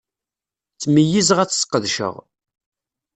Ttmeyyizeɣ 0.73 1.37
ad 1.39 1.49
t-ssqedceɣ. 1.49 2.15